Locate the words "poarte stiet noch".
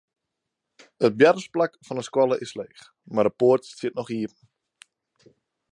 3.41-4.13